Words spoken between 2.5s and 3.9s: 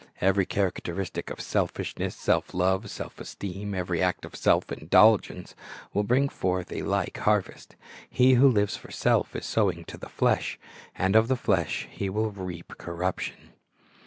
love, self esteem,